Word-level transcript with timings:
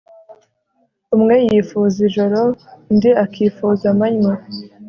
Umwe 1.15 1.35
yifuza 1.47 1.97
ijoro 2.07 2.39
undi 2.89 3.09
akifuza 3.23 3.85
amanywa 3.93 4.33